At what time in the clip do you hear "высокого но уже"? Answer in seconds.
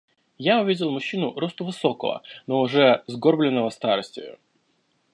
1.63-3.03